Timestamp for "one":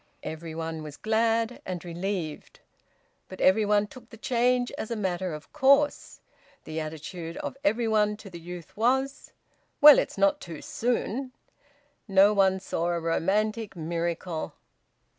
0.55-0.81, 3.65-3.85, 7.87-8.17, 12.33-12.59